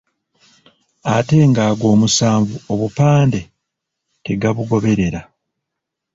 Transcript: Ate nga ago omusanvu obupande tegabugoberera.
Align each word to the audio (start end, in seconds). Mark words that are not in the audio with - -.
Ate 1.15 1.37
nga 1.49 1.61
ago 1.71 1.85
omusanvu 1.95 2.55
obupande 2.73 3.41
tegabugoberera. 4.23 5.21